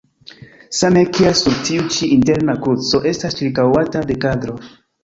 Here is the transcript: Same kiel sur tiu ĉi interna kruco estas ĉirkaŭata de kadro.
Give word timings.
Same 0.77 1.03
kiel 1.17 1.35
sur 1.41 1.59
tiu 1.69 1.85
ĉi 1.97 2.09
interna 2.17 2.59
kruco 2.65 3.05
estas 3.13 3.41
ĉirkaŭata 3.43 4.07
de 4.11 4.21
kadro. 4.27 4.63